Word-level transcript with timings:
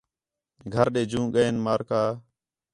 گھر 0.73 0.87
ݙے 0.93 1.03
جوں 1.11 1.25
ڳئین 1.33 1.55
مارکہ 1.65 2.01